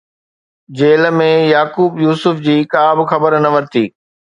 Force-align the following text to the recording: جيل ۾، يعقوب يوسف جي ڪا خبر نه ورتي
جيل 0.79 1.03
۾، 1.19 1.27
يعقوب 1.51 2.03
يوسف 2.07 2.43
جي 2.49 2.59
ڪا 2.75 2.85
خبر 3.15 3.41
نه 3.49 3.57
ورتي 3.57 3.91